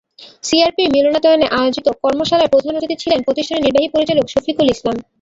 সিআরপির 0.43 0.87
মিলনায়তনে 0.95 1.47
আয়োজিত 1.59 1.87
কর্মশালায় 2.03 2.51
প্রধান 2.53 2.73
অতিথি 2.77 2.95
ছিলেন 3.03 3.19
প্রতিষ্ঠানের 3.25 3.63
নির্বাহী 3.65 3.87
পরিচালক 3.93 4.25
শফিকুল 4.29 4.67
ইসলাম। 4.69 4.95